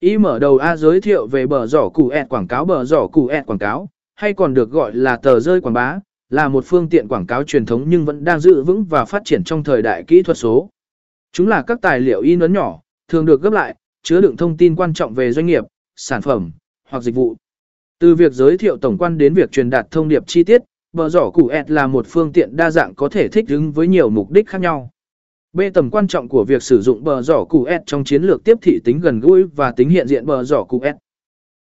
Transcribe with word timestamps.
Ý 0.00 0.18
mở 0.18 0.38
đầu 0.38 0.56
A 0.56 0.76
giới 0.76 1.00
thiệu 1.00 1.26
về 1.26 1.46
bờ 1.46 1.66
giỏ 1.66 1.88
củ 1.88 2.08
ẹt 2.08 2.28
quảng 2.28 2.48
cáo 2.48 2.64
bờ 2.64 2.84
giỏ 2.84 3.06
củ 3.06 3.26
ẹt 3.26 3.46
quảng 3.46 3.58
cáo, 3.58 3.88
hay 4.14 4.32
còn 4.32 4.54
được 4.54 4.70
gọi 4.70 4.94
là 4.94 5.16
tờ 5.16 5.40
rơi 5.40 5.60
quảng 5.60 5.74
bá, 5.74 5.98
là 6.30 6.48
một 6.48 6.64
phương 6.66 6.88
tiện 6.88 7.08
quảng 7.08 7.26
cáo 7.26 7.42
truyền 7.42 7.66
thống 7.66 7.84
nhưng 7.88 8.04
vẫn 8.04 8.24
đang 8.24 8.40
giữ 8.40 8.62
vững 8.62 8.84
và 8.84 9.04
phát 9.04 9.22
triển 9.24 9.44
trong 9.44 9.64
thời 9.64 9.82
đại 9.82 10.04
kỹ 10.06 10.22
thuật 10.22 10.36
số. 10.36 10.70
Chúng 11.32 11.48
là 11.48 11.62
các 11.62 11.78
tài 11.82 12.00
liệu 12.00 12.20
in 12.20 12.40
ấn 12.40 12.52
nhỏ, 12.52 12.80
thường 13.08 13.26
được 13.26 13.42
gấp 13.42 13.52
lại, 13.52 13.76
chứa 14.02 14.20
đựng 14.20 14.36
thông 14.36 14.56
tin 14.56 14.76
quan 14.76 14.94
trọng 14.94 15.14
về 15.14 15.32
doanh 15.32 15.46
nghiệp, 15.46 15.64
sản 15.96 16.22
phẩm 16.22 16.50
hoặc 16.88 17.02
dịch 17.02 17.14
vụ. 17.14 17.36
Từ 17.98 18.14
việc 18.14 18.32
giới 18.32 18.58
thiệu 18.58 18.76
tổng 18.76 18.98
quan 18.98 19.18
đến 19.18 19.34
việc 19.34 19.52
truyền 19.52 19.70
đạt 19.70 19.86
thông 19.90 20.08
điệp 20.08 20.22
chi 20.26 20.44
tiết, 20.44 20.62
bờ 20.92 21.08
giỏ 21.08 21.30
củ 21.30 21.48
ẹt 21.48 21.70
là 21.70 21.86
một 21.86 22.06
phương 22.08 22.32
tiện 22.32 22.56
đa 22.56 22.70
dạng 22.70 22.94
có 22.94 23.08
thể 23.08 23.28
thích 23.28 23.48
ứng 23.48 23.72
với 23.72 23.88
nhiều 23.88 24.10
mục 24.10 24.30
đích 24.30 24.48
khác 24.48 24.60
nhau. 24.60 24.90
B 25.56 25.60
tầm 25.74 25.90
quan 25.90 26.06
trọng 26.06 26.28
của 26.28 26.44
việc 26.44 26.62
sử 26.62 26.80
dụng 26.80 27.04
bờ 27.04 27.22
giỏ 27.22 27.44
QS 27.48 27.80
trong 27.86 28.04
chiến 28.04 28.22
lược 28.22 28.44
tiếp 28.44 28.58
thị 28.62 28.80
tính 28.84 29.00
gần 29.00 29.20
gũi 29.20 29.44
và 29.44 29.72
tính 29.72 29.90
hiện 29.90 30.08
diện 30.08 30.26
bờ 30.26 30.44
giỏ 30.44 30.64
QS. 30.68 30.94